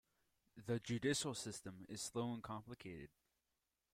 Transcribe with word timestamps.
The 0.65 0.79
judicial 0.79 1.35
system 1.35 1.85
is 1.87 2.01
slow 2.01 2.33
and 2.33 2.41
complicated. 2.41 3.09